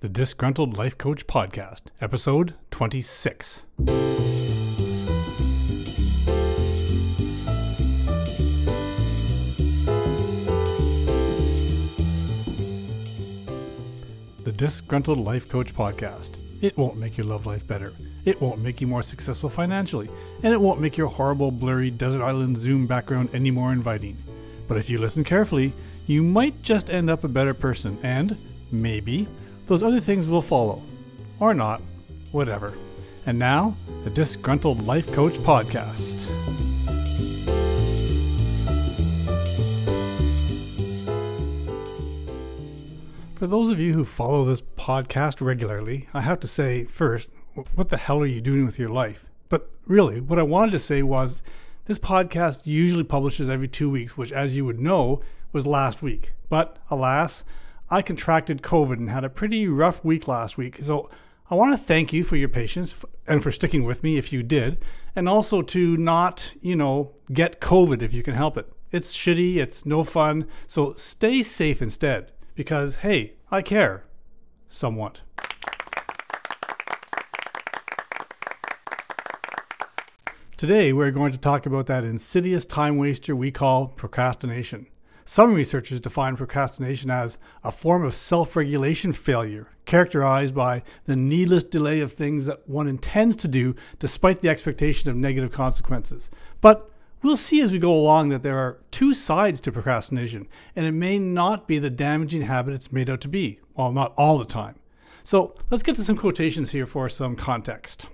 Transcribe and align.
the 0.00 0.08
Disgruntled 0.08 0.76
Life 0.76 0.96
Coach 0.96 1.26
Podcast, 1.26 1.86
episode 2.00 2.54
26. 2.70 3.64
The 14.44 14.52
Disgruntled 14.52 15.18
Life 15.18 15.48
Coach 15.48 15.74
Podcast. 15.74 16.30
It 16.60 16.76
won't 16.78 16.96
make 16.96 17.16
your 17.16 17.26
love 17.26 17.46
life 17.46 17.66
better. 17.66 17.92
It 18.24 18.40
won't 18.40 18.60
make 18.60 18.80
you 18.80 18.86
more 18.86 19.02
successful 19.02 19.48
financially. 19.48 20.08
And 20.44 20.54
it 20.54 20.60
won't 20.60 20.80
make 20.80 20.96
your 20.96 21.08
horrible, 21.08 21.50
blurry 21.50 21.90
desert 21.90 22.22
island 22.22 22.56
Zoom 22.60 22.86
background 22.86 23.30
any 23.32 23.50
more 23.50 23.72
inviting. 23.72 24.16
But 24.68 24.78
if 24.78 24.88
you 24.88 25.00
listen 25.00 25.24
carefully, 25.24 25.72
you 26.06 26.22
might 26.22 26.62
just 26.62 26.88
end 26.88 27.10
up 27.10 27.24
a 27.24 27.28
better 27.28 27.52
person 27.52 27.98
and, 28.04 28.36
maybe, 28.70 29.26
those 29.68 29.82
other 29.82 30.00
things 30.00 30.26
will 30.26 30.42
follow. 30.42 30.82
Or 31.38 31.52
not. 31.52 31.82
Whatever. 32.32 32.72
And 33.26 33.38
now, 33.38 33.76
the 34.02 34.10
Disgruntled 34.10 34.84
Life 34.86 35.12
Coach 35.12 35.34
Podcast. 35.34 36.16
For 43.34 43.46
those 43.46 43.70
of 43.70 43.78
you 43.78 43.92
who 43.92 44.04
follow 44.04 44.46
this 44.46 44.62
podcast 44.62 45.42
regularly, 45.42 46.08
I 46.14 46.22
have 46.22 46.40
to 46.40 46.48
say 46.48 46.84
first, 46.84 47.28
what 47.74 47.90
the 47.90 47.98
hell 47.98 48.20
are 48.20 48.26
you 48.26 48.40
doing 48.40 48.64
with 48.64 48.78
your 48.78 48.88
life? 48.88 49.28
But 49.50 49.70
really, 49.86 50.20
what 50.20 50.38
I 50.38 50.44
wanted 50.44 50.72
to 50.72 50.78
say 50.78 51.02
was 51.02 51.42
this 51.84 51.98
podcast 51.98 52.66
usually 52.66 53.04
publishes 53.04 53.50
every 53.50 53.68
two 53.68 53.90
weeks, 53.90 54.16
which, 54.16 54.32
as 54.32 54.56
you 54.56 54.64
would 54.64 54.80
know, 54.80 55.20
was 55.52 55.66
last 55.66 56.02
week. 56.02 56.32
But 56.48 56.78
alas, 56.90 57.44
I 57.90 58.02
contracted 58.02 58.60
COVID 58.62 58.98
and 58.98 59.08
had 59.08 59.24
a 59.24 59.30
pretty 59.30 59.66
rough 59.66 60.04
week 60.04 60.28
last 60.28 60.58
week. 60.58 60.78
So 60.82 61.08
I 61.50 61.54
want 61.54 61.72
to 61.72 61.82
thank 61.82 62.12
you 62.12 62.22
for 62.22 62.36
your 62.36 62.50
patience 62.50 62.94
and 63.26 63.42
for 63.42 63.50
sticking 63.50 63.84
with 63.84 64.02
me 64.02 64.18
if 64.18 64.30
you 64.30 64.42
did, 64.42 64.78
and 65.16 65.26
also 65.26 65.62
to 65.62 65.96
not, 65.96 66.54
you 66.60 66.76
know, 66.76 67.14
get 67.32 67.60
COVID 67.62 68.02
if 68.02 68.12
you 68.12 68.22
can 68.22 68.34
help 68.34 68.58
it. 68.58 68.70
It's 68.92 69.16
shitty, 69.16 69.56
it's 69.56 69.86
no 69.86 70.04
fun. 70.04 70.46
So 70.66 70.92
stay 70.92 71.42
safe 71.42 71.80
instead 71.80 72.32
because, 72.54 72.96
hey, 72.96 73.36
I 73.50 73.62
care. 73.62 74.04
Somewhat. 74.68 75.20
Today, 80.58 80.92
we're 80.92 81.12
going 81.12 81.32
to 81.32 81.38
talk 81.38 81.64
about 81.64 81.86
that 81.86 82.04
insidious 82.04 82.66
time 82.66 82.98
waster 82.98 83.34
we 83.34 83.50
call 83.50 83.86
procrastination. 83.86 84.88
Some 85.30 85.52
researchers 85.52 86.00
define 86.00 86.36
procrastination 86.36 87.10
as 87.10 87.36
a 87.62 87.70
form 87.70 88.02
of 88.02 88.14
self 88.14 88.56
regulation 88.56 89.12
failure, 89.12 89.68
characterized 89.84 90.54
by 90.54 90.82
the 91.04 91.16
needless 91.16 91.64
delay 91.64 92.00
of 92.00 92.14
things 92.14 92.46
that 92.46 92.66
one 92.66 92.88
intends 92.88 93.36
to 93.36 93.48
do 93.48 93.74
despite 93.98 94.40
the 94.40 94.48
expectation 94.48 95.10
of 95.10 95.16
negative 95.16 95.52
consequences. 95.52 96.30
But 96.62 96.90
we'll 97.22 97.36
see 97.36 97.60
as 97.60 97.72
we 97.72 97.78
go 97.78 97.92
along 97.92 98.30
that 98.30 98.42
there 98.42 98.56
are 98.56 98.78
two 98.90 99.12
sides 99.12 99.60
to 99.60 99.70
procrastination, 99.70 100.48
and 100.74 100.86
it 100.86 100.92
may 100.92 101.18
not 101.18 101.68
be 101.68 101.78
the 101.78 101.90
damaging 101.90 102.40
habit 102.40 102.72
it's 102.72 102.90
made 102.90 103.10
out 103.10 103.20
to 103.20 103.28
be. 103.28 103.60
Well, 103.76 103.92
not 103.92 104.14
all 104.16 104.38
the 104.38 104.46
time. 104.46 104.76
So 105.24 105.54
let's 105.70 105.82
get 105.82 105.96
to 105.96 106.04
some 106.04 106.16
quotations 106.16 106.70
here 106.70 106.86
for 106.86 107.06
some 107.10 107.36
context. 107.36 108.06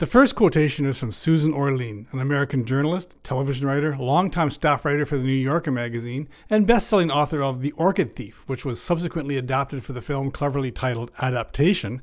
The 0.00 0.06
first 0.06 0.34
quotation 0.34 0.86
is 0.86 0.96
from 0.96 1.12
Susan 1.12 1.52
Orlean, 1.52 2.08
an 2.10 2.20
American 2.20 2.64
journalist, 2.64 3.18
television 3.22 3.66
writer, 3.66 3.98
longtime 3.98 4.48
staff 4.48 4.86
writer 4.86 5.04
for 5.04 5.18
the 5.18 5.24
New 5.24 5.32
Yorker 5.32 5.70
magazine, 5.70 6.26
and 6.48 6.66
best-selling 6.66 7.10
author 7.10 7.42
of 7.42 7.60
The 7.60 7.72
Orchid 7.72 8.16
Thief, 8.16 8.42
which 8.46 8.64
was 8.64 8.82
subsequently 8.82 9.36
adapted 9.36 9.84
for 9.84 9.92
the 9.92 10.00
film 10.00 10.30
cleverly 10.30 10.70
titled 10.70 11.10
Adaptation, 11.20 12.00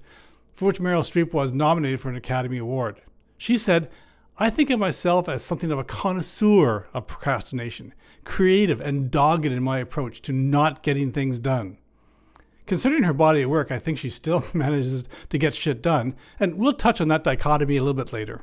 for 0.54 0.66
which 0.66 0.80
Meryl 0.80 1.02
Streep 1.02 1.34
was 1.34 1.54
nominated 1.54 2.00
for 2.00 2.10
an 2.10 2.16
Academy 2.16 2.60
Award. 2.60 3.02
She 3.36 3.58
said, 3.58 3.90
I 4.38 4.52
think 4.52 4.70
of 4.70 4.78
myself 4.78 5.28
as 5.28 5.44
something 5.44 5.72
of 5.72 5.80
a 5.80 5.84
connoisseur 5.84 6.86
of 6.94 7.08
procrastination, 7.08 7.96
creative 8.24 8.80
and 8.80 9.10
dogged 9.10 9.46
in 9.46 9.64
my 9.64 9.80
approach 9.80 10.22
to 10.22 10.32
not 10.34 10.84
getting 10.84 11.12
things 11.12 11.40
done. 11.40 11.80
Considering 12.68 13.04
her 13.04 13.14
body 13.14 13.42
of 13.44 13.50
work, 13.50 13.72
I 13.72 13.80
think 13.80 13.98
she 13.98 14.10
still 14.10 14.44
manages 14.54 15.08
to 15.30 15.38
get 15.38 15.56
shit 15.56 15.82
done, 15.82 16.16
and 16.38 16.60
we'll 16.60 16.74
touch 16.74 17.00
on 17.00 17.08
that 17.08 17.24
dichotomy 17.24 17.78
a 17.78 17.82
little 17.82 17.94
bit 17.94 18.12
later. 18.14 18.42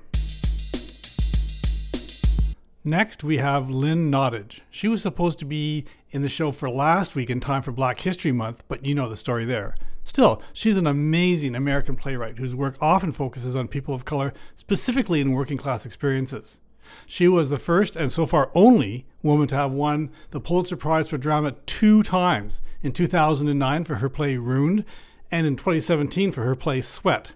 Next, 2.87 3.23
we 3.23 3.39
have 3.39 3.71
Lynn 3.71 4.11
Nottage. 4.11 4.61
She 4.71 4.89
was 4.89 5.03
supposed 5.03 5.39
to 5.39 5.45
be 5.45 5.85
in 6.11 6.23
the 6.23 6.29
show 6.29 6.53
for 6.53 6.71
last 6.71 7.15
week 7.15 7.31
in 7.31 7.41
time 7.41 7.63
for 7.63 7.73
Black 7.73 8.01
History 8.01 8.33
Month, 8.33 8.63
but 8.67 8.85
you 8.85 8.95
know 8.95 9.09
the 9.09 9.17
story 9.17 9.45
there. 9.45 9.75
Still, 10.05 10.43
she's 10.53 10.77
an 10.77 10.87
amazing 10.87 11.55
American 11.55 11.97
playwright 11.97 12.39
whose 12.39 12.55
work 12.55 12.77
often 12.81 13.13
focuses 13.13 13.55
on 13.57 13.69
people 13.69 13.95
of 13.95 14.05
color, 14.05 14.35
specifically 14.55 15.21
in 15.21 15.33
working 15.33 15.57
class 15.57 15.87
experiences. 15.87 16.61
She 17.07 17.29
was 17.29 17.51
the 17.51 17.59
first 17.59 17.97
and 17.97 18.11
so 18.11 18.27
far 18.27 18.51
only 18.55 19.07
woman 19.23 19.49
to 19.49 19.57
have 19.57 19.73
won 19.73 20.11
the 20.31 20.41
Pulitzer 20.41 20.77
Prize 20.77 21.09
for 21.09 21.19
Drama 21.19 21.53
two 21.67 22.03
times 22.03 22.61
in 22.83 22.93
2009 22.93 23.85
for 23.85 23.97
her 23.97 24.09
play 24.09 24.37
Ruined 24.37 24.85
and 25.31 25.47
in 25.47 25.57
2017 25.57 26.33
for 26.33 26.45
her 26.45 26.55
play 26.55 26.81
Sweat. 26.81 27.33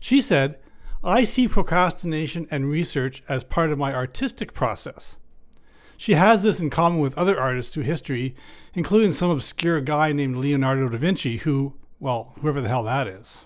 She 0.00 0.20
said, 0.20 0.58
I 1.02 1.24
see 1.24 1.46
procrastination 1.48 2.48
and 2.50 2.68
research 2.68 3.22
as 3.28 3.44
part 3.44 3.70
of 3.70 3.78
my 3.78 3.94
artistic 3.94 4.52
process. 4.52 5.18
She 5.96 6.14
has 6.14 6.42
this 6.42 6.60
in 6.60 6.68
common 6.68 7.00
with 7.00 7.16
other 7.16 7.40
artists 7.40 7.72
through 7.72 7.84
history, 7.84 8.34
including 8.74 9.12
some 9.12 9.30
obscure 9.30 9.80
guy 9.80 10.12
named 10.12 10.36
Leonardo 10.36 10.88
da 10.88 10.98
Vinci, 10.98 11.38
who, 11.38 11.74
well, 12.00 12.34
whoever 12.40 12.60
the 12.60 12.68
hell 12.68 12.82
that 12.82 13.06
is. 13.06 13.44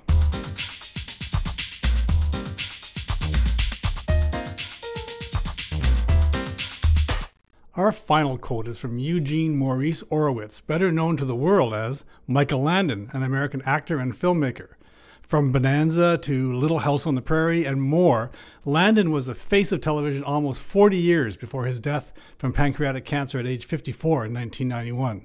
Our 7.80 7.92
final 7.92 8.36
quote 8.36 8.68
is 8.68 8.76
from 8.76 8.98
Eugene 8.98 9.56
Maurice 9.56 10.02
Orowitz, 10.10 10.60
better 10.60 10.92
known 10.92 11.16
to 11.16 11.24
the 11.24 11.34
world 11.34 11.72
as 11.72 12.04
Michael 12.26 12.60
Landon, 12.60 13.08
an 13.14 13.22
American 13.22 13.62
actor 13.62 13.96
and 13.96 14.12
filmmaker. 14.12 14.74
From 15.22 15.50
Bonanza 15.50 16.18
to 16.18 16.52
Little 16.52 16.80
House 16.80 17.06
on 17.06 17.14
the 17.14 17.22
Prairie 17.22 17.64
and 17.64 17.80
more, 17.80 18.30
Landon 18.66 19.10
was 19.10 19.24
the 19.24 19.34
face 19.34 19.72
of 19.72 19.80
television 19.80 20.22
almost 20.22 20.60
40 20.60 20.98
years 20.98 21.38
before 21.38 21.64
his 21.64 21.80
death 21.80 22.12
from 22.36 22.52
pancreatic 22.52 23.06
cancer 23.06 23.38
at 23.38 23.46
age 23.46 23.64
54 23.64 24.26
in 24.26 24.34
1991. 24.34 25.24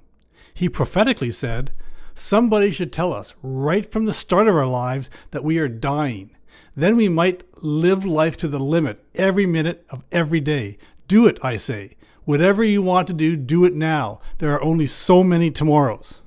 He 0.54 0.70
prophetically 0.70 1.32
said, 1.32 1.74
Somebody 2.14 2.72
should 2.72 2.94
tell 2.94 3.12
us 3.12 3.34
right 3.44 3.86
from 3.86 4.06
the 4.06 4.14
start 4.14 4.48
of 4.48 4.56
our 4.56 4.66
lives 4.66 5.10
that 5.32 5.44
we 5.44 5.58
are 5.58 5.68
dying. 5.68 6.34
Then 6.74 6.96
we 6.96 7.10
might 7.10 7.44
live 7.62 8.06
life 8.06 8.38
to 8.38 8.48
the 8.48 8.60
limit 8.60 9.04
every 9.14 9.46
minute 9.46 9.86
of 9.90 10.06
every 10.10 10.40
day. 10.40 10.78
Do 11.10 11.28
it, 11.28 11.38
I 11.44 11.58
say. 11.58 11.98
Whatever 12.26 12.64
you 12.64 12.82
want 12.82 13.08
to 13.08 13.14
do, 13.14 13.36
do 13.36 13.66
it 13.66 13.76
now. 13.76 14.20
There 14.40 14.52
are 14.52 14.64
only 14.64 14.88
so 14.88 15.24
many 15.24 15.52
tomorrows. 15.52 16.24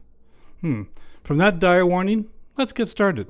Hmm. 0.61 0.85
From 1.25 1.39
that 1.39 1.59
dire 1.59 1.85
warning, 1.85 2.29
let's 2.57 2.73
get 2.73 2.89
started. 2.89 3.29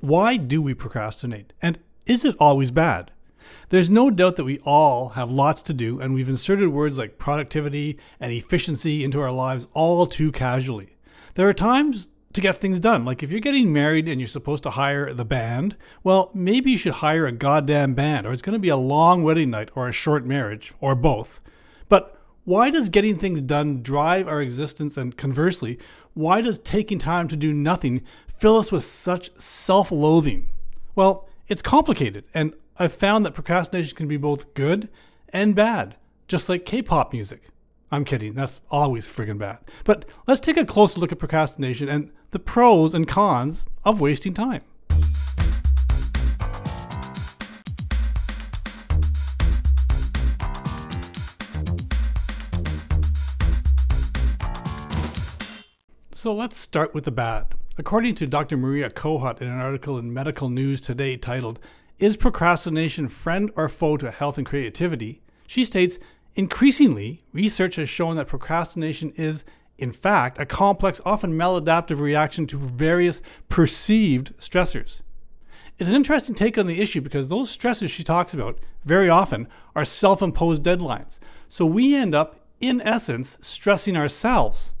Why 0.00 0.36
do 0.36 0.62
we 0.62 0.72
procrastinate? 0.72 1.52
And 1.60 1.80
is 2.06 2.24
it 2.24 2.36
always 2.38 2.70
bad? 2.70 3.10
There's 3.70 3.90
no 3.90 4.08
doubt 4.08 4.36
that 4.36 4.44
we 4.44 4.60
all 4.60 5.10
have 5.10 5.32
lots 5.32 5.62
to 5.62 5.72
do, 5.72 6.00
and 6.00 6.14
we've 6.14 6.28
inserted 6.28 6.68
words 6.68 6.96
like 6.96 7.18
productivity 7.18 7.98
and 8.20 8.32
efficiency 8.32 9.02
into 9.02 9.20
our 9.20 9.32
lives 9.32 9.66
all 9.74 10.06
too 10.06 10.30
casually. 10.30 10.96
There 11.34 11.48
are 11.48 11.52
times 11.52 12.08
to 12.32 12.40
get 12.40 12.56
things 12.56 12.80
done. 12.80 13.04
Like 13.04 13.22
if 13.22 13.30
you're 13.30 13.40
getting 13.40 13.72
married 13.72 14.08
and 14.08 14.20
you're 14.20 14.28
supposed 14.28 14.62
to 14.64 14.70
hire 14.70 15.12
the 15.12 15.24
band, 15.24 15.76
well, 16.02 16.30
maybe 16.34 16.70
you 16.70 16.78
should 16.78 16.94
hire 16.94 17.26
a 17.26 17.32
goddamn 17.32 17.94
band, 17.94 18.26
or 18.26 18.32
it's 18.32 18.42
going 18.42 18.54
to 18.54 18.58
be 18.58 18.68
a 18.68 18.76
long 18.76 19.22
wedding 19.22 19.50
night 19.50 19.70
or 19.74 19.88
a 19.88 19.92
short 19.92 20.24
marriage, 20.24 20.72
or 20.80 20.94
both. 20.94 21.40
But 21.88 22.20
why 22.44 22.70
does 22.70 22.88
getting 22.88 23.16
things 23.16 23.40
done 23.40 23.82
drive 23.82 24.28
our 24.28 24.40
existence? 24.40 24.96
And 24.96 25.16
conversely, 25.16 25.78
why 26.14 26.40
does 26.40 26.58
taking 26.58 26.98
time 26.98 27.28
to 27.28 27.36
do 27.36 27.52
nothing 27.52 28.02
fill 28.26 28.56
us 28.56 28.72
with 28.72 28.84
such 28.84 29.34
self 29.36 29.90
loathing? 29.90 30.48
Well, 30.94 31.28
it's 31.46 31.62
complicated, 31.62 32.24
and 32.34 32.52
I've 32.78 32.92
found 32.92 33.24
that 33.24 33.34
procrastination 33.34 33.96
can 33.96 34.08
be 34.08 34.16
both 34.16 34.52
good 34.54 34.88
and 35.30 35.54
bad, 35.54 35.96
just 36.26 36.48
like 36.48 36.66
K 36.66 36.82
pop 36.82 37.12
music. 37.12 37.48
I'm 37.90 38.04
kidding, 38.04 38.34
that's 38.34 38.60
always 38.70 39.08
friggin' 39.08 39.38
bad. 39.38 39.58
But 39.84 40.04
let's 40.26 40.40
take 40.40 40.58
a 40.58 40.66
closer 40.66 41.00
look 41.00 41.10
at 41.10 41.18
procrastination 41.18 41.88
and 41.88 42.12
the 42.32 42.38
pros 42.38 42.92
and 42.92 43.08
cons 43.08 43.64
of 43.82 43.98
wasting 43.98 44.34
time. 44.34 44.62
So 56.12 56.34
let's 56.34 56.58
start 56.58 56.92
with 56.94 57.04
the 57.04 57.10
bad. 57.10 57.54
According 57.78 58.16
to 58.16 58.26
Dr. 58.26 58.58
Maria 58.58 58.90
Cohut 58.90 59.40
in 59.40 59.46
an 59.46 59.60
article 59.60 59.98
in 59.98 60.12
Medical 60.12 60.50
News 60.50 60.80
Today 60.82 61.16
titled 61.16 61.58
is 61.98 62.16
procrastination 62.16 63.08
friend 63.08 63.50
or 63.56 63.68
foe 63.68 63.96
to 63.96 64.10
health 64.10 64.36
and 64.36 64.46
creativity? 64.46 65.22
She 65.46 65.64
states, 65.64 65.98
increasingly, 66.38 67.24
research 67.32 67.74
has 67.74 67.88
shown 67.88 68.14
that 68.14 68.28
procrastination 68.28 69.12
is, 69.16 69.44
in 69.76 69.90
fact, 69.90 70.38
a 70.38 70.46
complex, 70.46 71.00
often 71.04 71.32
maladaptive 71.32 71.98
reaction 71.98 72.46
to 72.46 72.56
various 72.56 73.20
perceived 73.48 74.34
stressors. 74.38 75.02
It's 75.78 75.88
an 75.88 75.96
interesting 75.96 76.36
take 76.36 76.56
on 76.56 76.68
the 76.68 76.80
issue 76.80 77.00
because 77.00 77.28
those 77.28 77.54
stressors 77.54 77.90
she 77.90 78.04
talks 78.04 78.32
about 78.32 78.60
very 78.84 79.08
often 79.08 79.48
are 79.74 79.84
self 79.84 80.22
imposed 80.22 80.62
deadlines. 80.62 81.18
So 81.48 81.66
we 81.66 81.96
end 81.96 82.14
up, 82.14 82.36
in 82.60 82.80
essence, 82.82 83.36
stressing 83.40 83.96
ourselves. 83.96 84.74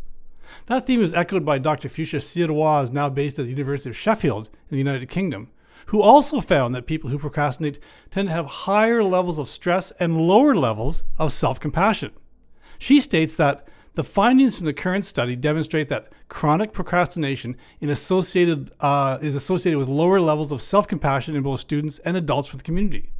That 0.66 0.86
theme 0.86 1.02
is 1.02 1.14
echoed 1.14 1.44
by 1.44 1.58
Dr. 1.58 1.88
Fuschia 1.88 2.20
Sirois, 2.20 2.92
now 2.92 3.08
based 3.08 3.40
at 3.40 3.46
the 3.46 3.50
University 3.50 3.90
of 3.90 3.96
Sheffield 3.96 4.46
in 4.46 4.76
the 4.76 4.78
United 4.78 5.08
Kingdom, 5.08 5.50
who 5.88 6.02
also 6.02 6.40
found 6.40 6.74
that 6.74 6.86
people 6.86 7.08
who 7.08 7.18
procrastinate 7.18 7.78
tend 8.10 8.28
to 8.28 8.34
have 8.34 8.46
higher 8.46 9.02
levels 9.02 9.38
of 9.38 9.48
stress 9.48 9.90
and 9.92 10.20
lower 10.20 10.54
levels 10.54 11.02
of 11.18 11.32
self 11.32 11.58
compassion. 11.58 12.12
She 12.78 13.00
states 13.00 13.34
that 13.36 13.66
the 13.94 14.04
findings 14.04 14.56
from 14.56 14.66
the 14.66 14.74
current 14.74 15.04
study 15.04 15.34
demonstrate 15.34 15.88
that 15.88 16.12
chronic 16.28 16.72
procrastination 16.72 17.56
associated, 17.80 18.70
uh, 18.80 19.18
is 19.22 19.34
associated 19.34 19.78
with 19.78 19.88
lower 19.88 20.20
levels 20.20 20.52
of 20.52 20.60
self 20.60 20.86
compassion 20.86 21.34
in 21.34 21.42
both 21.42 21.60
students 21.60 21.98
and 22.00 22.16
adults 22.16 22.48
for 22.48 22.58
the 22.58 22.62
community. 22.62 23.10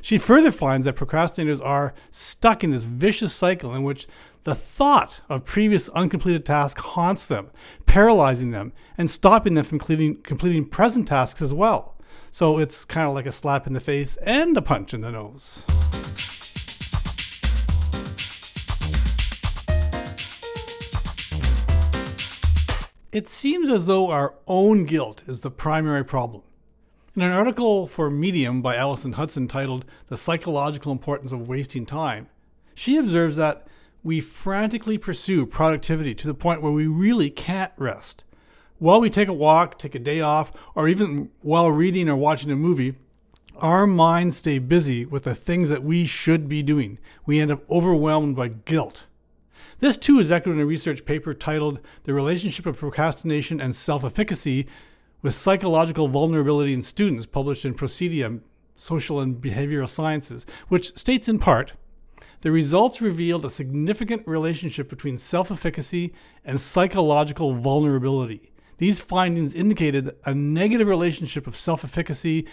She 0.00 0.16
further 0.16 0.50
finds 0.50 0.86
that 0.86 0.96
procrastinators 0.96 1.64
are 1.64 1.94
stuck 2.10 2.64
in 2.64 2.70
this 2.70 2.84
vicious 2.84 3.34
cycle 3.34 3.74
in 3.74 3.82
which 3.82 4.08
the 4.44 4.54
thought 4.54 5.20
of 5.28 5.44
previous 5.44 5.90
uncompleted 5.90 6.46
tasks 6.46 6.80
haunts 6.80 7.26
them, 7.26 7.50
paralyzing 7.84 8.52
them, 8.52 8.72
and 8.96 9.10
stopping 9.10 9.54
them 9.54 9.64
from 9.64 9.78
completing, 9.78 10.22
completing 10.22 10.64
present 10.64 11.08
tasks 11.08 11.42
as 11.42 11.52
well. 11.52 11.95
So 12.30 12.58
it's 12.58 12.84
kind 12.84 13.08
of 13.08 13.14
like 13.14 13.26
a 13.26 13.32
slap 13.32 13.66
in 13.66 13.72
the 13.72 13.80
face 13.80 14.16
and 14.22 14.56
a 14.56 14.62
punch 14.62 14.92
in 14.92 15.00
the 15.00 15.10
nose. 15.10 15.64
It 23.12 23.28
seems 23.28 23.70
as 23.70 23.86
though 23.86 24.10
our 24.10 24.34
own 24.46 24.84
guilt 24.84 25.24
is 25.26 25.40
the 25.40 25.50
primary 25.50 26.04
problem. 26.04 26.42
In 27.14 27.22
an 27.22 27.32
article 27.32 27.86
for 27.86 28.10
Medium 28.10 28.60
by 28.60 28.76
Allison 28.76 29.14
Hudson 29.14 29.48
titled 29.48 29.86
The 30.08 30.18
Psychological 30.18 30.92
Importance 30.92 31.32
of 31.32 31.48
Wasting 31.48 31.86
Time, 31.86 32.28
she 32.74 32.98
observes 32.98 33.36
that 33.36 33.66
we 34.02 34.20
frantically 34.20 34.98
pursue 34.98 35.46
productivity 35.46 36.14
to 36.14 36.26
the 36.26 36.34
point 36.34 36.60
where 36.60 36.72
we 36.72 36.86
really 36.86 37.30
can't 37.30 37.72
rest. 37.78 38.22
While 38.78 39.00
we 39.00 39.08
take 39.08 39.28
a 39.28 39.32
walk, 39.32 39.78
take 39.78 39.94
a 39.94 39.98
day 39.98 40.20
off, 40.20 40.52
or 40.74 40.86
even 40.86 41.30
while 41.40 41.70
reading 41.70 42.10
or 42.10 42.16
watching 42.16 42.50
a 42.50 42.56
movie, 42.56 42.94
our 43.56 43.86
minds 43.86 44.36
stay 44.36 44.58
busy 44.58 45.06
with 45.06 45.24
the 45.24 45.34
things 45.34 45.70
that 45.70 45.82
we 45.82 46.04
should 46.04 46.46
be 46.46 46.62
doing. 46.62 46.98
We 47.24 47.40
end 47.40 47.50
up 47.50 47.62
overwhelmed 47.70 48.36
by 48.36 48.48
guilt. 48.48 49.06
This 49.78 49.96
too 49.96 50.18
is 50.18 50.30
echoed 50.30 50.52
in 50.52 50.60
a 50.60 50.66
research 50.66 51.06
paper 51.06 51.32
titled 51.32 51.80
The 52.04 52.12
Relationship 52.12 52.66
of 52.66 52.76
Procrastination 52.76 53.62
and 53.62 53.74
Self 53.74 54.04
Efficacy 54.04 54.66
with 55.22 55.34
Psychological 55.34 56.08
Vulnerability 56.08 56.74
in 56.74 56.82
Students, 56.82 57.24
published 57.24 57.64
in 57.64 57.74
Procedia 57.74 58.42
Social 58.76 59.20
and 59.20 59.40
Behavioral 59.40 59.88
Sciences, 59.88 60.44
which 60.68 60.94
states 60.98 61.30
in 61.30 61.38
part 61.38 61.72
the 62.42 62.50
results 62.50 63.00
revealed 63.00 63.46
a 63.46 63.50
significant 63.50 64.26
relationship 64.26 64.90
between 64.90 65.16
self 65.16 65.50
efficacy 65.50 66.12
and 66.44 66.60
psychological 66.60 67.54
vulnerability. 67.54 68.52
These 68.78 69.00
findings 69.00 69.54
indicated 69.54 70.14
a 70.24 70.34
negative 70.34 70.86
relationship 70.86 71.46
of 71.46 71.56
self 71.56 71.84
efficacy 71.84 72.46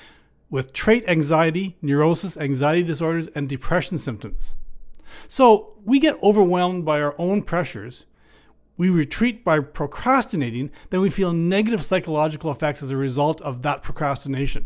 with 0.50 0.72
trait 0.72 1.04
anxiety, 1.08 1.78
neurosis, 1.82 2.38
anxiety 2.38 2.84
disorders, 2.84 3.28
and 3.36 3.50
depression 3.50 3.98
symptoms. 3.98 4.56
So 5.28 5.74
we 5.84 6.00
get 6.00 6.22
overwhelmed 6.24 6.86
by 6.86 7.02
our 7.02 7.16
own 7.18 7.42
pressures. 7.42 8.06
We 8.78 8.90
retreat 8.90 9.44
by 9.44 9.60
procrastinating, 9.60 10.72
then 10.90 11.02
we 11.02 11.10
feel 11.10 11.32
negative 11.32 11.84
psychological 11.84 12.50
effects 12.52 12.82
as 12.82 12.90
a 12.90 12.98
result 12.98 13.40
of 13.42 13.62
that 13.62 13.84
procrastination. 13.84 14.66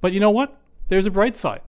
But 0.00 0.12
you 0.12 0.20
know 0.20 0.30
what? 0.30 0.58
There's 0.88 1.06
a 1.06 1.10
bright 1.10 1.36
side. 1.36 1.62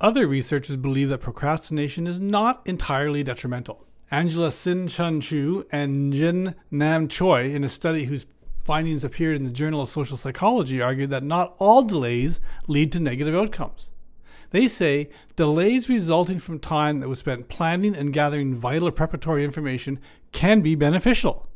Other 0.00 0.26
researchers 0.26 0.76
believe 0.76 1.08
that 1.08 1.18
procrastination 1.18 2.06
is 2.06 2.20
not 2.20 2.62
entirely 2.64 3.22
detrimental. 3.22 3.86
Angela 4.12 4.50
Hsin 4.50 4.90
Chun 4.90 5.22
Chu 5.22 5.66
and 5.72 6.12
Jin 6.12 6.54
Nam 6.70 7.08
Choi, 7.08 7.50
in 7.50 7.64
a 7.64 7.68
study 7.70 8.04
whose 8.04 8.26
findings 8.62 9.04
appeared 9.04 9.36
in 9.36 9.44
the 9.44 9.50
Journal 9.50 9.80
of 9.80 9.88
Social 9.88 10.18
Psychology, 10.18 10.82
argued 10.82 11.08
that 11.08 11.22
not 11.22 11.54
all 11.58 11.82
delays 11.82 12.38
lead 12.66 12.92
to 12.92 13.00
negative 13.00 13.34
outcomes. 13.34 13.88
They 14.50 14.68
say 14.68 15.08
delays 15.34 15.88
resulting 15.88 16.40
from 16.40 16.58
time 16.58 17.00
that 17.00 17.08
was 17.08 17.20
spent 17.20 17.48
planning 17.48 17.96
and 17.96 18.12
gathering 18.12 18.54
vital 18.54 18.90
preparatory 18.90 19.46
information 19.46 19.98
can 20.30 20.60
be 20.60 20.74
beneficial. 20.74 21.48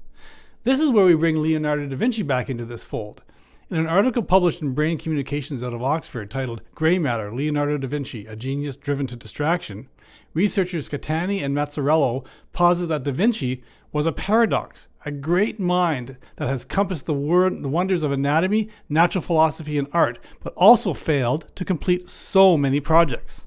This 0.62 0.80
is 0.80 0.90
where 0.90 1.04
we 1.04 1.14
bring 1.14 1.36
Leonardo 1.36 1.86
da 1.86 1.94
Vinci 1.94 2.22
back 2.22 2.48
into 2.48 2.64
this 2.64 2.84
fold. 2.84 3.20
In 3.68 3.76
an 3.76 3.86
article 3.86 4.22
published 4.22 4.62
in 4.62 4.72
Brain 4.72 4.96
Communications 4.96 5.62
out 5.62 5.74
of 5.74 5.82
Oxford 5.82 6.30
titled 6.30 6.62
Grey 6.74 6.98
Matter 6.98 7.34
Leonardo 7.34 7.76
da 7.76 7.86
Vinci, 7.86 8.26
a 8.26 8.34
Genius 8.34 8.78
Driven 8.78 9.06
to 9.08 9.16
Distraction, 9.16 9.90
researchers 10.34 10.88
Catani 10.88 11.42
and 11.44 11.54
Mazzarello 11.54 12.24
posit 12.52 12.88
that 12.88 13.04
da 13.04 13.12
Vinci 13.12 13.62
was 13.92 14.06
a 14.06 14.12
paradox, 14.12 14.88
a 15.04 15.10
great 15.10 15.58
mind 15.58 16.18
that 16.36 16.48
has 16.48 16.64
compassed 16.64 17.06
the, 17.06 17.14
the 17.14 17.68
wonders 17.68 18.02
of 18.02 18.12
anatomy, 18.12 18.68
natural 18.88 19.22
philosophy, 19.22 19.78
and 19.78 19.88
art, 19.92 20.18
but 20.42 20.52
also 20.54 20.92
failed 20.92 21.46
to 21.54 21.64
complete 21.64 22.08
so 22.08 22.56
many 22.56 22.80
projects. 22.80 23.46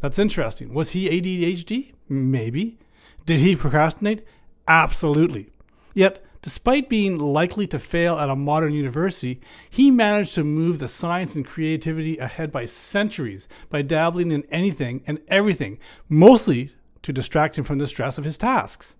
That's 0.00 0.18
interesting. 0.18 0.72
Was 0.72 0.92
he 0.92 1.08
ADHD? 1.08 1.92
Maybe. 2.08 2.78
Did 3.26 3.40
he 3.40 3.54
procrastinate? 3.54 4.24
Absolutely. 4.66 5.50
Yet, 5.94 6.24
despite 6.42 6.88
being 6.88 7.18
likely 7.18 7.66
to 7.68 7.78
fail 7.78 8.18
at 8.18 8.28
a 8.28 8.36
modern 8.36 8.74
university, 8.74 9.40
he 9.70 9.90
managed 9.90 10.34
to 10.34 10.44
move 10.44 10.78
the 10.78 10.88
science 10.88 11.36
and 11.36 11.46
creativity 11.46 12.18
ahead 12.18 12.50
by 12.50 12.66
centuries 12.66 13.48
by 13.70 13.80
dabbling 13.80 14.32
in 14.32 14.44
anything 14.50 15.02
and 15.06 15.20
everything, 15.28 15.78
mostly 16.08 16.72
to 17.02 17.12
distract 17.12 17.56
him 17.56 17.64
from 17.64 17.78
the 17.78 17.86
stress 17.86 18.18
of 18.18 18.24
his 18.24 18.36
tasks. 18.36 18.96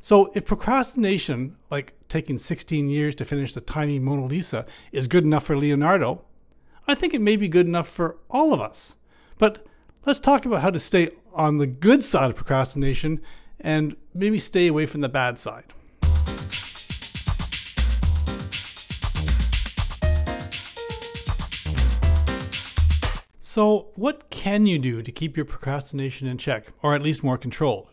So, 0.00 0.30
if 0.34 0.44
procrastination, 0.44 1.56
like 1.70 1.94
taking 2.10 2.36
16 2.36 2.90
years 2.90 3.14
to 3.14 3.24
finish 3.24 3.54
the 3.54 3.62
tiny 3.62 3.98
Mona 3.98 4.26
Lisa, 4.26 4.66
is 4.92 5.08
good 5.08 5.24
enough 5.24 5.44
for 5.44 5.56
Leonardo, 5.56 6.22
I 6.86 6.94
think 6.94 7.14
it 7.14 7.22
may 7.22 7.36
be 7.36 7.48
good 7.48 7.66
enough 7.66 7.88
for 7.88 8.18
all 8.28 8.52
of 8.52 8.60
us. 8.60 8.96
But 9.38 9.66
let's 10.04 10.20
talk 10.20 10.44
about 10.44 10.60
how 10.60 10.70
to 10.70 10.78
stay 10.78 11.08
on 11.32 11.56
the 11.56 11.66
good 11.66 12.04
side 12.04 12.28
of 12.28 12.36
procrastination 12.36 13.22
and 13.58 13.96
maybe 14.12 14.38
stay 14.38 14.66
away 14.66 14.84
from 14.84 15.00
the 15.00 15.08
bad 15.08 15.38
side. 15.38 15.64
So, 23.54 23.86
what 23.94 24.30
can 24.30 24.66
you 24.66 24.80
do 24.80 25.00
to 25.00 25.12
keep 25.12 25.36
your 25.36 25.46
procrastination 25.46 26.26
in 26.26 26.38
check, 26.38 26.72
or 26.82 26.92
at 26.92 27.02
least 27.02 27.22
more 27.22 27.38
controlled? 27.38 27.86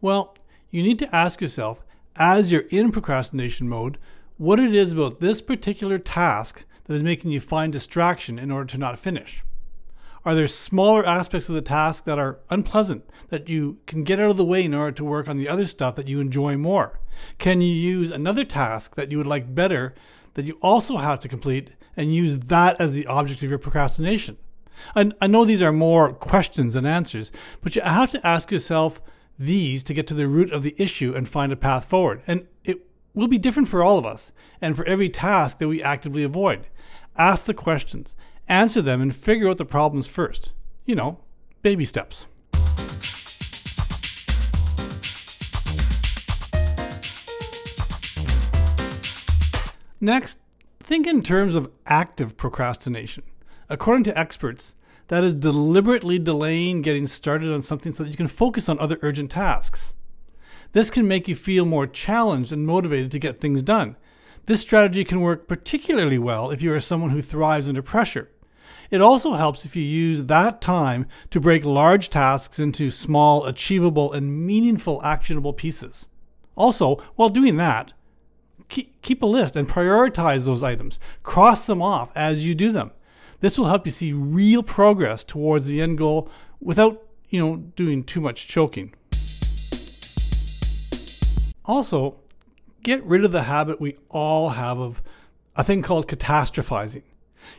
Well, 0.00 0.36
you 0.70 0.84
need 0.84 1.00
to 1.00 1.12
ask 1.12 1.40
yourself, 1.40 1.84
as 2.14 2.52
you're 2.52 2.68
in 2.70 2.92
procrastination 2.92 3.68
mode, 3.68 3.98
what 4.36 4.60
it 4.60 4.72
is 4.72 4.92
about 4.92 5.18
this 5.18 5.42
particular 5.42 5.98
task 5.98 6.64
that 6.84 6.94
is 6.94 7.02
making 7.02 7.32
you 7.32 7.40
find 7.40 7.72
distraction 7.72 8.38
in 8.38 8.52
order 8.52 8.66
to 8.66 8.78
not 8.78 8.96
finish. 8.96 9.42
Are 10.24 10.36
there 10.36 10.46
smaller 10.46 11.04
aspects 11.04 11.48
of 11.48 11.56
the 11.56 11.62
task 11.62 12.04
that 12.04 12.20
are 12.20 12.38
unpleasant 12.48 13.04
that 13.30 13.48
you 13.48 13.78
can 13.88 14.04
get 14.04 14.20
out 14.20 14.30
of 14.30 14.36
the 14.36 14.44
way 14.44 14.64
in 14.64 14.72
order 14.72 14.92
to 14.92 15.04
work 15.04 15.26
on 15.26 15.36
the 15.36 15.48
other 15.48 15.66
stuff 15.66 15.96
that 15.96 16.06
you 16.06 16.20
enjoy 16.20 16.56
more? 16.56 17.00
Can 17.38 17.60
you 17.60 17.74
use 17.74 18.12
another 18.12 18.44
task 18.44 18.94
that 18.94 19.10
you 19.10 19.18
would 19.18 19.26
like 19.26 19.52
better 19.52 19.96
that 20.34 20.46
you 20.46 20.58
also 20.62 20.98
have 20.98 21.18
to 21.18 21.28
complete 21.28 21.70
and 21.96 22.14
use 22.14 22.38
that 22.38 22.80
as 22.80 22.92
the 22.92 23.08
object 23.08 23.42
of 23.42 23.50
your 23.50 23.58
procrastination? 23.58 24.38
I, 24.94 25.10
I 25.20 25.26
know 25.26 25.44
these 25.44 25.62
are 25.62 25.72
more 25.72 26.12
questions 26.12 26.74
than 26.74 26.86
answers, 26.86 27.32
but 27.60 27.76
you 27.76 27.82
have 27.82 28.10
to 28.12 28.26
ask 28.26 28.50
yourself 28.50 29.00
these 29.38 29.82
to 29.84 29.94
get 29.94 30.06
to 30.08 30.14
the 30.14 30.28
root 30.28 30.52
of 30.52 30.62
the 30.62 30.74
issue 30.78 31.14
and 31.14 31.28
find 31.28 31.52
a 31.52 31.56
path 31.56 31.86
forward. 31.86 32.22
And 32.26 32.46
it 32.64 32.86
will 33.14 33.28
be 33.28 33.38
different 33.38 33.68
for 33.68 33.82
all 33.82 33.98
of 33.98 34.06
us 34.06 34.32
and 34.60 34.76
for 34.76 34.84
every 34.84 35.08
task 35.08 35.58
that 35.58 35.68
we 35.68 35.82
actively 35.82 36.22
avoid. 36.22 36.66
Ask 37.16 37.46
the 37.46 37.54
questions, 37.54 38.14
answer 38.48 38.80
them, 38.80 39.02
and 39.02 39.14
figure 39.14 39.48
out 39.48 39.58
the 39.58 39.64
problems 39.64 40.06
first. 40.06 40.52
You 40.86 40.94
know, 40.94 41.20
baby 41.62 41.84
steps. 41.84 42.26
Next, 50.00 50.38
think 50.82 51.06
in 51.06 51.22
terms 51.22 51.54
of 51.54 51.70
active 51.86 52.36
procrastination. 52.36 53.22
According 53.72 54.04
to 54.04 54.18
experts, 54.18 54.74
that 55.08 55.24
is 55.24 55.32
deliberately 55.34 56.18
delaying 56.18 56.82
getting 56.82 57.06
started 57.06 57.50
on 57.50 57.62
something 57.62 57.94
so 57.94 58.02
that 58.02 58.10
you 58.10 58.18
can 58.18 58.28
focus 58.28 58.68
on 58.68 58.78
other 58.78 58.98
urgent 59.00 59.30
tasks. 59.30 59.94
This 60.72 60.90
can 60.90 61.08
make 61.08 61.26
you 61.26 61.34
feel 61.34 61.64
more 61.64 61.86
challenged 61.86 62.52
and 62.52 62.66
motivated 62.66 63.10
to 63.12 63.18
get 63.18 63.40
things 63.40 63.62
done. 63.62 63.96
This 64.44 64.60
strategy 64.60 65.04
can 65.04 65.22
work 65.22 65.48
particularly 65.48 66.18
well 66.18 66.50
if 66.50 66.60
you 66.62 66.70
are 66.74 66.80
someone 66.80 67.12
who 67.12 67.22
thrives 67.22 67.66
under 67.66 67.80
pressure. 67.80 68.28
It 68.90 69.00
also 69.00 69.32
helps 69.32 69.64
if 69.64 69.74
you 69.74 69.82
use 69.82 70.24
that 70.24 70.60
time 70.60 71.06
to 71.30 71.40
break 71.40 71.64
large 71.64 72.10
tasks 72.10 72.58
into 72.58 72.90
small, 72.90 73.46
achievable, 73.46 74.12
and 74.12 74.46
meaningful 74.46 75.02
actionable 75.02 75.54
pieces. 75.54 76.06
Also, 76.56 76.96
while 77.16 77.30
doing 77.30 77.56
that, 77.56 77.94
keep 78.68 79.22
a 79.22 79.26
list 79.26 79.56
and 79.56 79.66
prioritize 79.66 80.44
those 80.44 80.62
items. 80.62 80.98
Cross 81.22 81.66
them 81.66 81.80
off 81.80 82.10
as 82.14 82.44
you 82.44 82.54
do 82.54 82.70
them. 82.70 82.90
This 83.42 83.58
will 83.58 83.66
help 83.66 83.86
you 83.86 83.92
see 83.92 84.12
real 84.12 84.62
progress 84.62 85.24
towards 85.24 85.66
the 85.66 85.82
end 85.82 85.98
goal 85.98 86.30
without, 86.60 87.02
you 87.28 87.40
know, 87.40 87.56
doing 87.56 88.04
too 88.04 88.20
much 88.20 88.46
choking. 88.46 88.94
Also, 91.64 92.20
get 92.84 93.02
rid 93.02 93.24
of 93.24 93.32
the 93.32 93.42
habit 93.42 93.80
we 93.80 93.96
all 94.08 94.50
have 94.50 94.78
of 94.78 95.02
a 95.56 95.64
thing 95.64 95.82
called 95.82 96.06
catastrophizing. 96.06 97.02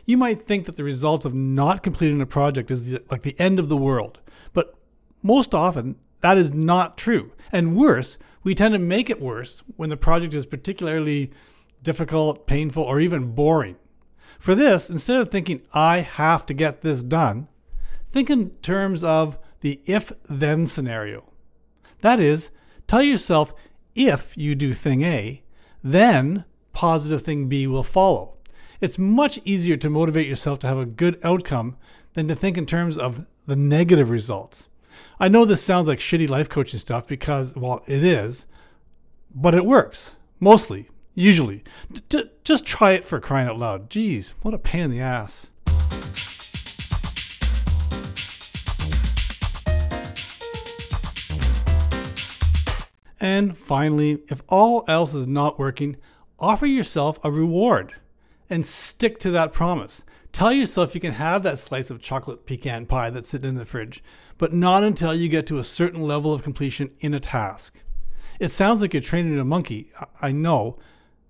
You 0.06 0.16
might 0.16 0.40
think 0.40 0.64
that 0.64 0.76
the 0.76 0.84
result 0.84 1.26
of 1.26 1.34
not 1.34 1.82
completing 1.82 2.22
a 2.22 2.26
project 2.26 2.70
is 2.70 2.98
like 3.10 3.20
the 3.20 3.38
end 3.38 3.58
of 3.58 3.68
the 3.68 3.76
world, 3.76 4.20
but 4.54 4.74
most 5.22 5.54
often 5.54 5.96
that 6.22 6.38
is 6.38 6.54
not 6.54 6.96
true. 6.96 7.32
And 7.52 7.76
worse, 7.76 8.16
we 8.42 8.54
tend 8.54 8.72
to 8.72 8.78
make 8.78 9.10
it 9.10 9.20
worse 9.20 9.62
when 9.76 9.90
the 9.90 9.98
project 9.98 10.32
is 10.32 10.46
particularly 10.46 11.30
difficult, 11.82 12.46
painful, 12.46 12.82
or 12.82 13.00
even 13.00 13.32
boring. 13.32 13.76
For 14.44 14.54
this, 14.54 14.90
instead 14.90 15.22
of 15.22 15.30
thinking, 15.30 15.62
I 15.72 16.00
have 16.00 16.44
to 16.44 16.52
get 16.52 16.82
this 16.82 17.02
done, 17.02 17.48
think 18.10 18.28
in 18.28 18.50
terms 18.60 19.02
of 19.02 19.38
the 19.62 19.80
if 19.86 20.12
then 20.28 20.66
scenario. 20.66 21.32
That 22.02 22.20
is, 22.20 22.50
tell 22.86 23.02
yourself 23.02 23.54
if 23.94 24.36
you 24.36 24.54
do 24.54 24.74
thing 24.74 25.00
A, 25.00 25.42
then 25.82 26.44
positive 26.74 27.22
thing 27.22 27.48
B 27.48 27.66
will 27.66 27.82
follow. 27.82 28.36
It's 28.82 28.98
much 28.98 29.40
easier 29.46 29.78
to 29.78 29.88
motivate 29.88 30.28
yourself 30.28 30.58
to 30.58 30.66
have 30.66 30.76
a 30.76 30.84
good 30.84 31.18
outcome 31.24 31.78
than 32.12 32.28
to 32.28 32.36
think 32.36 32.58
in 32.58 32.66
terms 32.66 32.98
of 32.98 33.24
the 33.46 33.56
negative 33.56 34.10
results. 34.10 34.68
I 35.18 35.28
know 35.28 35.46
this 35.46 35.62
sounds 35.62 35.88
like 35.88 36.00
shitty 36.00 36.28
life 36.28 36.50
coaching 36.50 36.80
stuff 36.80 37.08
because, 37.08 37.56
well, 37.56 37.82
it 37.86 38.04
is, 38.04 38.44
but 39.34 39.54
it 39.54 39.64
works. 39.64 40.16
Mostly. 40.38 40.90
Usually. 41.14 41.62
D- 42.08 42.30
just 42.42 42.66
try 42.66 42.92
it 42.92 43.04
for 43.04 43.20
crying 43.20 43.48
out 43.48 43.58
loud. 43.58 43.88
Jeez, 43.88 44.34
what 44.42 44.54
a 44.54 44.58
pain 44.58 44.82
in 44.82 44.90
the 44.90 45.00
ass. 45.00 45.46
And 53.20 53.56
finally, 53.56 54.22
if 54.28 54.42
all 54.48 54.84
else 54.86 55.14
is 55.14 55.26
not 55.26 55.58
working, 55.58 55.96
offer 56.38 56.66
yourself 56.66 57.18
a 57.24 57.30
reward 57.30 57.94
and 58.50 58.66
stick 58.66 59.18
to 59.20 59.30
that 59.30 59.52
promise. 59.52 60.04
Tell 60.32 60.52
yourself 60.52 60.94
you 60.94 61.00
can 61.00 61.12
have 61.12 61.42
that 61.44 61.58
slice 61.58 61.90
of 61.90 62.00
chocolate 62.00 62.44
pecan 62.44 62.86
pie 62.86 63.08
that's 63.10 63.28
sitting 63.28 63.50
in 63.50 63.54
the 63.54 63.64
fridge, 63.64 64.02
but 64.36 64.52
not 64.52 64.82
until 64.82 65.14
you 65.14 65.28
get 65.28 65.46
to 65.46 65.58
a 65.58 65.64
certain 65.64 66.02
level 66.02 66.34
of 66.34 66.42
completion 66.42 66.90
in 67.00 67.14
a 67.14 67.20
task. 67.20 67.76
It 68.40 68.50
sounds 68.50 68.82
like 68.82 68.92
you're 68.92 69.00
training 69.00 69.38
a 69.38 69.44
monkey, 69.44 69.92
I 70.20 70.32
know, 70.32 70.78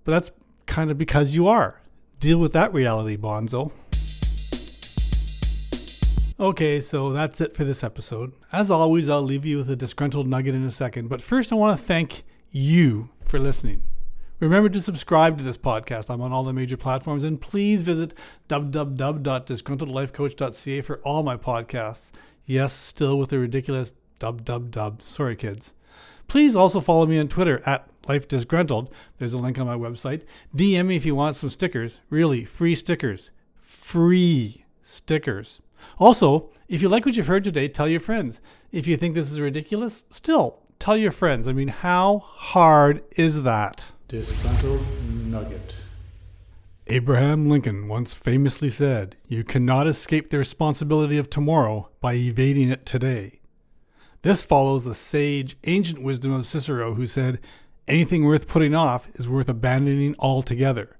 but 0.05 0.13
that's 0.13 0.31
kind 0.65 0.89
of 0.89 0.97
because 0.97 1.35
you 1.35 1.47
are. 1.47 1.81
Deal 2.21 2.37
with 2.37 2.53
that 2.53 2.73
reality, 2.73 3.17
Bonzo. 3.17 3.73
Okay, 6.39 6.79
so 6.81 7.11
that's 7.11 7.41
it 7.41 7.55
for 7.55 7.63
this 7.63 7.83
episode. 7.83 8.33
As 8.51 8.71
always, 8.71 9.07
I'll 9.09 9.21
leave 9.21 9.45
you 9.45 9.57
with 9.57 9.69
a 9.69 9.75
disgruntled 9.75 10.27
nugget 10.27 10.55
in 10.55 10.63
a 10.63 10.71
second, 10.71 11.09
but 11.09 11.21
first 11.21 11.51
I 11.51 11.55
want 11.55 11.77
to 11.77 11.83
thank 11.83 12.23
you 12.51 13.09
for 13.25 13.39
listening. 13.39 13.83
Remember 14.41 14.67
to 14.67 14.81
subscribe 14.81 15.37
to 15.37 15.45
this 15.45 15.57
podcast. 15.57 16.09
I'm 16.09 16.19
on 16.21 16.33
all 16.33 16.43
the 16.43 16.51
major 16.51 16.75
platforms, 16.75 17.23
and 17.23 17.39
please 17.39 17.81
visit 17.81 18.13
www.disgruntledlifecoach.ca 18.49 20.81
for 20.81 20.97
all 20.99 21.23
my 21.23 21.37
podcasts. 21.37 22.11
Yes, 22.45 22.73
still 22.73 23.17
with 23.17 23.29
the 23.29 23.39
ridiculous 23.39 23.93
dub 24.19 24.43
dub 24.43 24.71
dub. 24.71 25.01
Sorry, 25.01 25.37
kids. 25.37 25.71
Please 26.27 26.55
also 26.55 26.79
follow 26.79 27.05
me 27.05 27.19
on 27.19 27.27
Twitter 27.27 27.61
at 27.65 27.87
Life 28.07 28.27
Disgruntled. 28.27 28.89
There's 29.17 29.33
a 29.33 29.37
link 29.37 29.57
on 29.59 29.67
my 29.67 29.75
website. 29.75 30.23
DM 30.55 30.87
me 30.87 30.95
if 30.95 31.05
you 31.05 31.15
want 31.15 31.35
some 31.35 31.49
stickers. 31.49 32.01
Really, 32.09 32.45
free 32.45 32.75
stickers. 32.75 33.31
Free 33.57 34.65
stickers. 34.81 35.61
Also, 35.99 36.51
if 36.67 36.81
you 36.81 36.89
like 36.89 37.05
what 37.05 37.15
you've 37.15 37.27
heard 37.27 37.43
today, 37.43 37.67
tell 37.67 37.87
your 37.87 37.99
friends. 37.99 38.41
If 38.71 38.87
you 38.87 38.97
think 38.97 39.15
this 39.15 39.31
is 39.31 39.39
ridiculous, 39.39 40.03
still 40.09 40.59
tell 40.79 40.97
your 40.97 41.11
friends. 41.11 41.47
I 41.47 41.53
mean, 41.53 41.67
how 41.67 42.19
hard 42.25 43.03
is 43.11 43.43
that? 43.43 43.83
Disgruntled 44.07 44.83
Nugget. 45.25 45.75
Abraham 46.87 47.49
Lincoln 47.49 47.87
once 47.87 48.13
famously 48.13 48.69
said, 48.69 49.15
You 49.27 49.43
cannot 49.43 49.87
escape 49.87 50.29
the 50.29 50.37
responsibility 50.37 51.17
of 51.17 51.29
tomorrow 51.29 51.89
by 51.99 52.13
evading 52.13 52.69
it 52.69 52.85
today. 52.85 53.39
This 54.25 54.41
follows 54.41 54.85
the 54.85 54.95
sage, 54.95 55.55
ancient 55.65 56.01
wisdom 56.01 56.31
of 56.31 56.47
Cicero, 56.47 56.95
who 56.95 57.05
said, 57.05 57.37
Anything 57.87 58.25
worth 58.25 58.47
putting 58.47 58.73
off 58.73 59.07
is 59.13 59.29
worth 59.29 59.47
abandoning 59.47 60.15
altogether. 60.17 60.97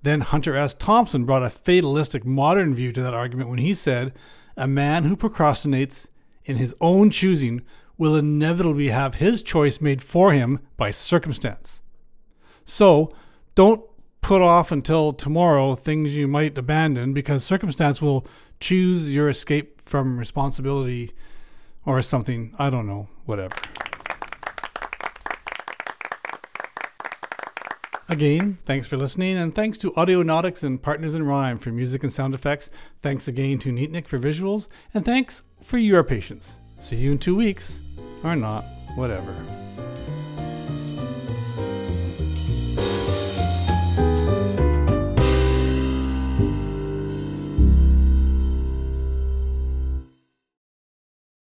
Then 0.00 0.22
Hunter 0.22 0.56
S. 0.56 0.72
Thompson 0.72 1.26
brought 1.26 1.42
a 1.42 1.50
fatalistic 1.50 2.24
modern 2.24 2.74
view 2.74 2.90
to 2.92 3.02
that 3.02 3.12
argument 3.12 3.50
when 3.50 3.58
he 3.58 3.74
said, 3.74 4.14
A 4.56 4.66
man 4.66 5.04
who 5.04 5.14
procrastinates 5.14 6.06
in 6.46 6.56
his 6.56 6.74
own 6.80 7.10
choosing 7.10 7.66
will 7.98 8.16
inevitably 8.16 8.88
have 8.88 9.16
his 9.16 9.42
choice 9.42 9.82
made 9.82 10.00
for 10.00 10.32
him 10.32 10.58
by 10.78 10.90
circumstance. 10.90 11.82
So 12.64 13.12
don't 13.54 13.84
put 14.22 14.40
off 14.40 14.72
until 14.72 15.12
tomorrow 15.12 15.74
things 15.74 16.16
you 16.16 16.26
might 16.26 16.56
abandon 16.56 17.12
because 17.12 17.44
circumstance 17.44 18.00
will 18.00 18.26
choose 18.58 19.14
your 19.14 19.28
escape 19.28 19.82
from 19.82 20.18
responsibility 20.18 21.12
or 21.84 22.00
something. 22.02 22.54
I 22.58 22.70
don't 22.70 22.86
know, 22.86 23.08
whatever. 23.24 23.54
Again, 28.08 28.58
thanks 28.66 28.86
for 28.86 28.98
listening, 28.98 29.38
and 29.38 29.54
thanks 29.54 29.78
to 29.78 29.92
Audionautics 29.92 30.62
and 30.62 30.82
Partners 30.82 31.14
in 31.14 31.22
Rhyme 31.22 31.58
for 31.58 31.70
music 31.70 32.02
and 32.02 32.12
sound 32.12 32.34
effects. 32.34 32.68
Thanks 33.00 33.26
again 33.26 33.58
to 33.60 33.70
Neatnik 33.72 34.06
for 34.06 34.18
visuals, 34.18 34.68
and 34.92 35.02
thanks 35.02 35.44
for 35.62 35.78
your 35.78 36.04
patience. 36.04 36.56
See 36.78 36.96
you 36.96 37.12
in 37.12 37.18
two 37.18 37.34
weeks, 37.34 37.80
or 38.22 38.36
not, 38.36 38.64
whatever. 38.96 39.34